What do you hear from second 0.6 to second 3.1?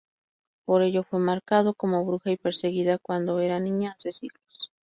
Por ello, fue marcada como bruja y perseguida